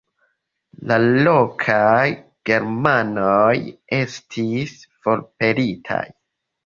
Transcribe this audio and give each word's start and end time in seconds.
La 0.91 0.95
lokaj 1.27 2.07
germanoj 2.51 3.55
estis 4.01 4.75
forpelitaj. 5.05 6.05